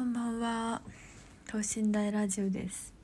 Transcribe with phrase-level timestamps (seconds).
[0.00, 0.80] こんばんは。
[1.46, 2.94] 等身大ラジオです。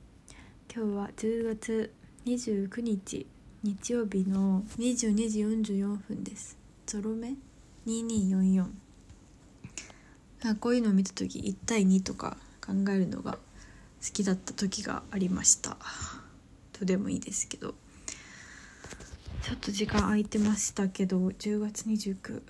[0.75, 1.93] 今日は10月
[2.25, 3.27] 29日
[3.61, 6.57] 日曜日の22時44分です。
[6.87, 7.35] ゾロ目
[7.85, 8.65] ？2244
[10.43, 12.35] あこういうのを見た時1対2とか
[12.65, 13.39] 考えるのが好
[14.11, 15.77] きだった時がありました。
[16.73, 17.75] とでもいいですけど。
[19.43, 22.41] ちょっと時間空いてましたけど10月29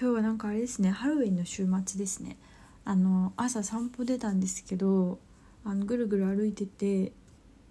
[0.00, 0.88] 今日はなんかあれですね。
[0.88, 2.38] ハロウィンの週末ですね。
[2.86, 5.18] あの朝散歩出たんですけど
[5.64, 7.12] あのぐるぐる歩いてて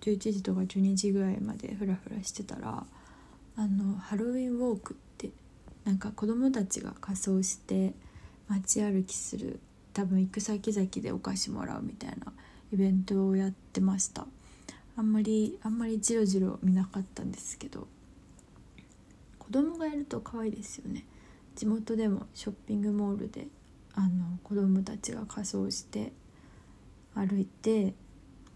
[0.01, 2.85] 11時とか12時ぐらいまでフラフラしてたら
[3.55, 5.29] あのハロウィンウォークって
[5.85, 7.93] なんか子供たちが仮装して
[8.49, 9.61] 街歩きする
[9.93, 12.33] 多分行く先々でお菓子もらうみたいな
[12.73, 14.27] イベントをやってました。
[14.97, 17.87] あんまりあんまりジロジロ見なかったんですけど
[19.39, 21.05] 子供がやると可愛いですよね。
[21.55, 23.47] 地元でもショッピングモールで
[23.95, 26.11] あの子供たちが仮装して
[27.13, 27.93] 歩いて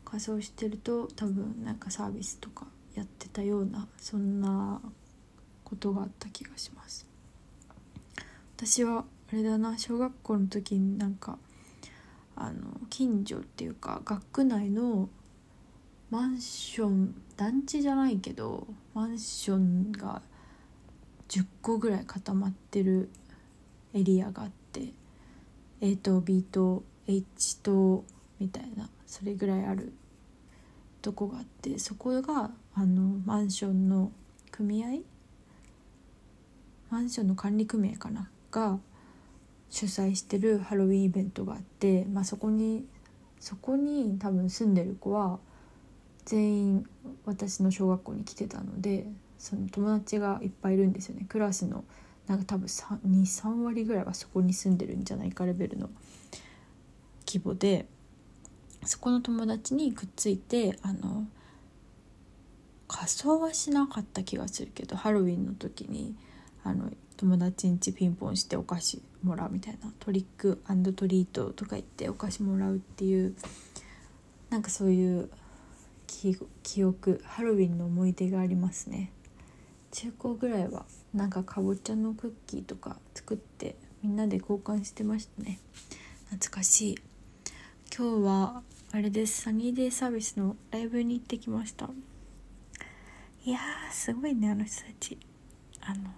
[0.03, 4.81] 仮装してると多分なんかサービスとかやってたようなそんな
[5.63, 7.07] ことがあった気がします。
[8.57, 11.37] 私はあれだな小学校の時になんか
[12.35, 15.07] あの近所っていうか学区内の
[16.09, 20.21] マンション団地じゃないけどマンションが
[21.29, 23.09] 10個ぐらい固まってる
[23.93, 24.93] エリアがあって
[25.81, 28.03] A と B と H と
[28.39, 29.93] みたいなそれぐらいある
[31.01, 34.11] とこがあってそこがあのマンションの
[34.51, 34.99] 組合
[36.89, 38.79] マンションの管理組合かなが
[39.69, 42.85] 主催してるハロウィンイベントがあって、まあ、そこに
[43.39, 45.39] そこに多分住んでる子は
[46.25, 46.89] 全員
[47.25, 49.07] 私の小学校に来てたので
[49.37, 51.25] その友達がいっぱいいるんですよね。
[51.29, 51.85] クラスの
[52.29, 55.89] なんか多分23割ぐらいはそこに住んでるんじゃないかレベルの
[57.27, 57.87] 規模で
[58.85, 61.25] そこの友達にくっついてあの
[62.87, 66.15] 仮装はしなかった気がするけどハロウィンの時に
[66.63, 70.61] あの友達ん家ピンポンしてお菓子もらうみたいなトリック
[70.95, 73.35] トリートとか言ってお菓子もらうっていう
[74.51, 75.29] なんかそういう
[76.05, 79.11] 記憶ハロウィンの思い出がありますね。
[79.91, 85.59] 中高ぐらいはなんかかぼちゃのクッキーとか作ってみんなで交換してましたね。
[86.29, 86.97] 懐かしい。
[87.95, 88.61] 今日は
[88.91, 89.41] あれです。
[89.41, 91.89] サニーデイサービスのライブに行ってきました。
[93.45, 95.17] いやーすごいねあの人たち。
[95.81, 96.11] あの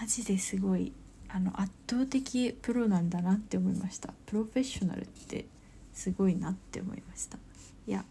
[0.00, 0.92] マジですごい
[1.28, 4.12] あの圧倒的プロなんだなって思いました。
[4.26, 5.46] プロフェッショナルって
[5.92, 7.38] すごいなって思いました。
[7.86, 8.04] いや。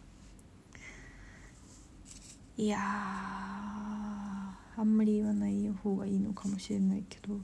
[2.57, 2.77] いや
[4.77, 7.35] あんまり言わない方がいいのかもしれないけど。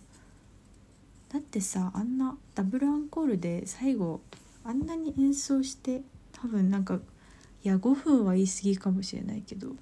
[1.29, 4.21] だってさあんなダブルアンコールで最後
[4.63, 6.01] あんなに演奏して
[6.31, 6.99] 多分なんか
[7.63, 9.75] いや5分は言い過ぎかもしれないけど。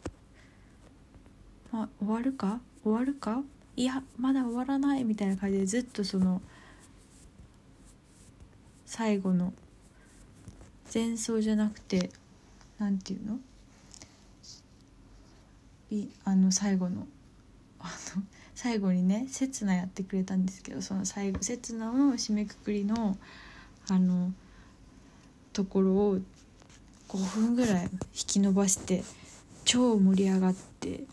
[1.71, 2.59] まあ終わるか？
[2.83, 3.43] 終わるか？
[3.75, 6.41] いやまだ終わらないみたいな感じでずっとその
[8.85, 9.53] 最後の
[10.93, 12.09] 前奏じゃなくて
[12.79, 13.39] 何て言
[15.91, 16.07] うの？
[16.23, 17.05] あの最後の
[17.85, 18.23] あの
[18.55, 23.17] 最後にね刹那やってくれたんですけどその最後刹那の締めくくりの
[23.87, 24.33] あの
[25.53, 26.19] ところを
[27.09, 29.03] 5分ぐらい引き伸ばして
[29.63, 31.03] 超盛り上がって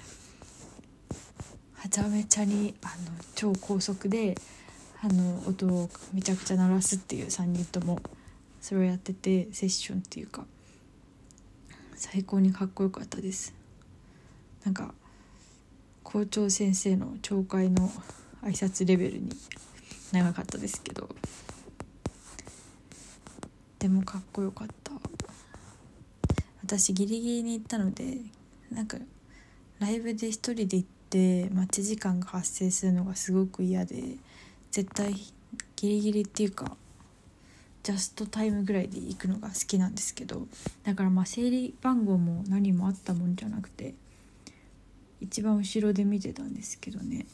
[1.75, 2.93] はちゃめちゃにあの
[3.35, 4.37] 超高速で
[5.03, 8.01] あの音をめちゃくちゃ鳴らすっていう3人とも
[8.61, 10.47] それをやっててセッションっていうか
[11.97, 13.55] 最高にかっこよかったです。
[14.65, 14.95] なんか
[16.13, 17.91] 校長先生の懲戒の
[18.43, 19.31] 挨拶レベルに
[20.13, 21.09] 長かったですけど
[23.79, 24.93] でもかっこよかった。
[26.63, 28.19] 私ギリギリに行ったので
[28.71, 28.97] なんか
[29.79, 34.03] ライブで一人で行って待ち時間が発生するのがすごく嫌で
[34.71, 35.15] 絶対
[35.77, 36.77] ギリギリっていうか
[37.83, 40.47] ジャストタイムぐらいで行くのが好きなんですけど
[40.85, 43.95] だからまあ整理番号も何もあったもんじゃなくて
[45.23, 47.27] 一番後ろで見てたんですけどね。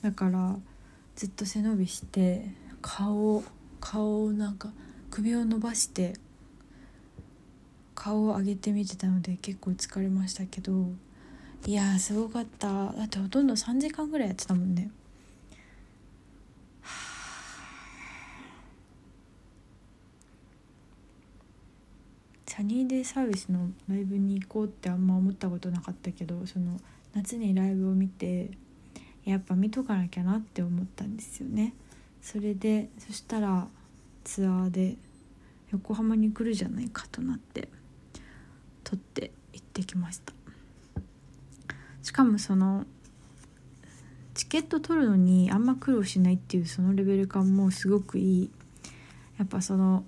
[0.00, 0.56] だから
[1.16, 2.46] ずっと背伸びして
[2.80, 3.42] 顔
[3.80, 4.70] 顔をなんか
[5.10, 6.14] 首を伸ばして
[7.94, 10.86] 顔を上げて見てたので結構疲れましたけど
[11.66, 12.92] いやすごかった。
[12.92, 14.90] だってほとんど3時間ぐらいやってたもんね。
[22.46, 26.78] サニーデイサービスのライブに行こうってあんま思ったことなかったけどその
[27.14, 28.50] 夏にライブを見て
[29.24, 31.74] やっぱ見とかなきゃなって思ったんですよね。
[32.20, 33.68] それでそしたら
[34.24, 34.96] ツアーで
[35.70, 37.68] 横浜に来るじゃないかとなって
[38.84, 40.32] 撮って行ってきました。
[42.02, 42.84] しかもその
[44.34, 48.50] チケット取るのにあんま苦労しないっていうそのレベル感もすごくいい。
[49.38, 50.04] やっぱその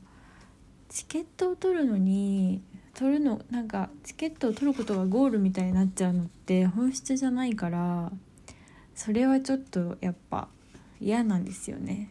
[0.89, 2.63] チケットを取るのに
[2.95, 8.13] 取るのなんかチケットを取ることがゴールみたいになっちゃうのって本質じゃないから
[8.95, 10.49] それはちょっとやっぱ
[11.01, 12.11] 嫌なんですよね。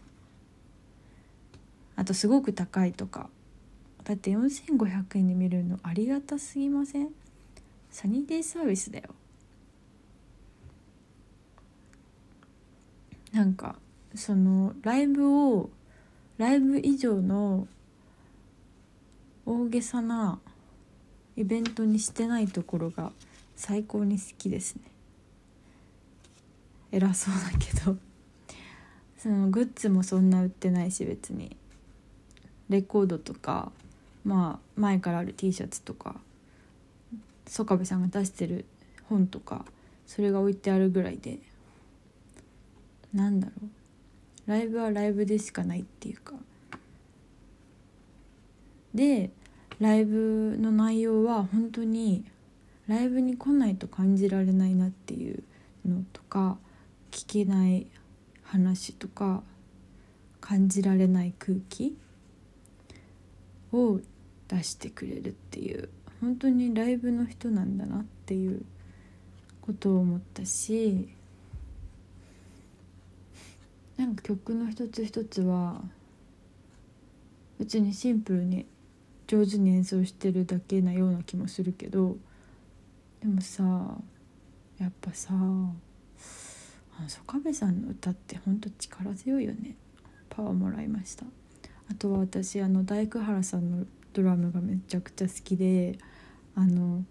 [1.96, 3.30] あとすごく高いとか。
[4.04, 7.10] だって4500円で見るのありがたすぎません？
[7.90, 9.10] サニーデイサービスだよ。
[13.32, 13.78] なんか
[14.14, 15.70] そのライブを
[16.38, 17.68] ライブ以上の
[19.46, 20.40] 大げさな
[21.36, 23.12] イベントにしてないところが
[23.56, 24.82] 最高に好きですね。
[26.92, 27.98] 偉そうだけど。
[29.18, 31.56] そのグッズもそんな売ってないし別に。
[32.70, 33.72] レコードとか
[34.24, 36.20] まあ前からある T シャツとか
[37.46, 38.66] 曽我部さんが出してる
[39.10, 39.66] 本とか
[40.08, 41.40] それが置いてあるぐらいで。
[43.14, 44.50] なんだろう。
[44.50, 46.34] ライブはライブでしかないっていうか。
[48.94, 49.32] で
[49.80, 52.26] ライブの内容は本当に
[52.88, 55.44] ライブに来ないと感じられないなっていう
[55.86, 56.58] のとか
[57.12, 57.88] 聞けない
[58.44, 59.44] 話とか
[60.42, 61.96] 感じられない空気
[63.72, 64.00] を
[64.48, 65.90] 出してくれるっていう
[66.22, 68.64] 本当にライブの人なんだなっていう
[69.62, 71.10] ことを思ったし
[73.98, 75.82] なんか曲の一つ一つは
[77.60, 78.66] 別にシンプルに
[79.28, 82.18] 上手に演奏してるだけなような気もするけど
[83.22, 83.64] でもさ
[84.80, 85.76] やっぱさあの
[87.08, 89.76] 曽我部さんの歌ってほんと力強いよね。
[90.30, 91.26] パワーもらいました。
[91.90, 95.98] あとは私あの大工原さんのドラムがめちゃくちゃ好きで
[96.56, 97.04] あの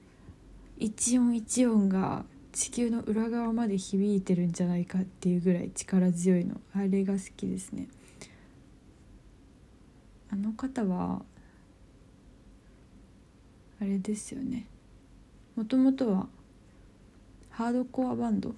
[0.79, 6.61] 一音一音が地球の裏側まで響いてるんじゃないかっていうぐらい力強いの。
[6.75, 7.89] あれが好きですね。
[10.31, 11.23] あの方は
[13.83, 14.65] あれですよね。
[15.57, 16.29] もともとは
[17.51, 18.55] ハードコアバンド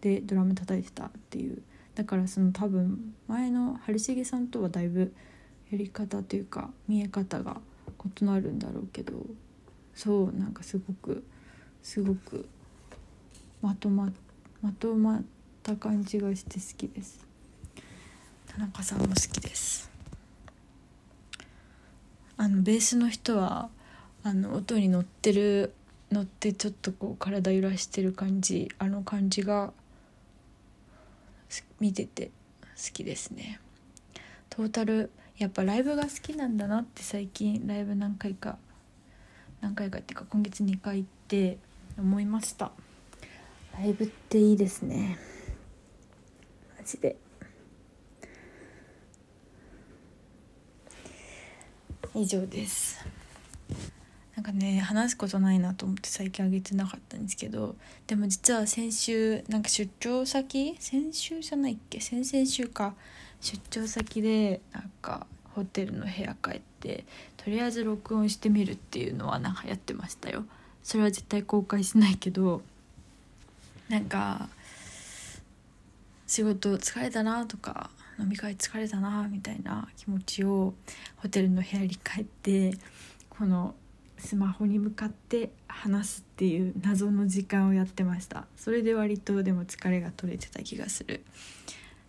[0.00, 1.62] でドラム叩いてたっていう。
[1.94, 5.12] だからその多分前の春重さんとはだいぶ
[5.70, 7.60] やり方というか見え方が
[8.20, 9.12] 異なるんだろうけど
[9.94, 11.22] そうなんかすごく
[11.82, 12.48] すごく
[13.60, 14.10] まとま
[14.62, 15.22] まとまっ
[15.62, 17.20] た感じがして好きです。
[18.46, 19.90] 田中さんも好きです。
[22.38, 23.68] あのベースの人は
[24.26, 25.72] あの音に乗ってる
[26.10, 29.72] 乗ってちょっとこう体揺らしてる感じあの感じが
[31.78, 32.32] 見てて
[32.74, 33.60] 好きですね。
[34.50, 38.58] トータルやっぱライブが好きなんだなって最近ライブ何回か
[39.60, 41.58] 何回かっていうか今月2回行って
[41.96, 42.72] 思いました。
[43.78, 45.18] ライブっていいですね。
[46.76, 47.14] マジで。
[52.12, 53.06] 以上です
[54.36, 57.74] なんかね話すことないなと思って最近あげてなかったんですけど
[58.06, 60.76] でも実は先週なんか出張先？
[60.78, 62.00] 先週じゃないっけ？
[62.00, 62.94] 先々週か。
[63.40, 67.04] 出張先でなんかホテルの部屋帰って
[67.36, 70.44] とりあえず録音してみるっていうのはなんかやってましたよ。
[70.82, 72.62] それは絶対公開しないけど
[73.88, 74.48] なんか
[76.26, 80.74] 仕事疲れたなとか飲み会疲れたなみたいな気持ちを
[81.16, 82.74] ホテルの部屋に帰って
[83.30, 83.74] この
[84.18, 88.46] スマホに向かって話すっていう謎の時間をやってました。
[88.56, 91.24] それで割とでも疲れが取れてた気がする。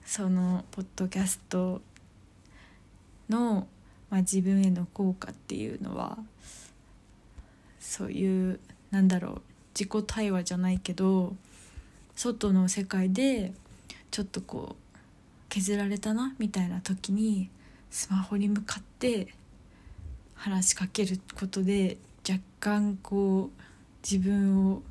[0.06, 1.82] そのポッドキャスト
[3.30, 3.68] の、
[4.10, 6.18] まあ、自分への効果っていうのは
[7.80, 8.60] そういう
[8.90, 9.42] なんだろう
[9.78, 11.36] 自己対話じゃないけど
[12.16, 13.54] 外の世界で
[14.12, 14.98] ちょっとこう
[15.50, 17.50] 削られたなみたいな時に
[17.92, 19.28] スマホに向かって
[20.38, 23.62] 話しかけることで若干こう
[24.10, 24.82] 自分を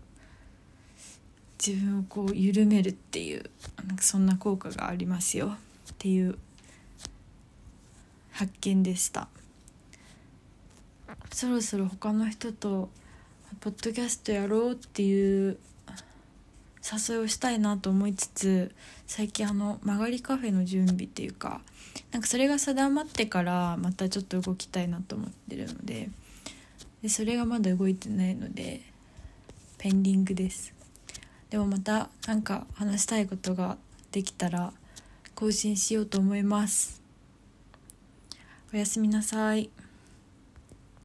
[1.65, 3.51] 自分をこう緩めるっていう
[3.87, 5.57] なんかそんな効果がありますよ。
[5.91, 6.37] っていう
[8.33, 9.29] 発見でした。
[11.33, 12.91] そろそろ他の人と
[13.61, 15.59] ポッドキャストやろうっていう
[17.09, 18.75] 誘いをしたいなと思いつつ
[19.07, 21.61] 最近あの曲がりカフェの準備っていうか
[22.17, 26.09] なんかそれが定まってからまたちょっと動きたいなと思ってるので
[27.03, 28.81] でそれがまだ動いてないので
[29.77, 30.73] ペンディングです。
[31.51, 33.77] でもまた何か話したいことが
[34.13, 34.73] できたら
[35.35, 37.03] 更新しようと思います。
[38.73, 39.69] おやすみなさい。